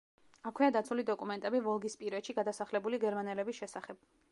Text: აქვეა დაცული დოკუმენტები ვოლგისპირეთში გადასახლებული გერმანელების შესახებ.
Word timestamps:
აქვეა 0.51 0.69
დაცული 0.77 1.05
დოკუმენტები 1.09 1.61
ვოლგისპირეთში 1.67 2.37
გადასახლებული 2.41 3.03
გერმანელების 3.07 3.63
შესახებ. 3.63 4.05